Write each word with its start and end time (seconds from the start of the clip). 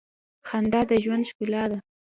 خندا 0.47 0.81
د 0.89 0.91
ژوند 1.03 1.27
ښکلا 1.29 1.63
ده. 1.71 1.77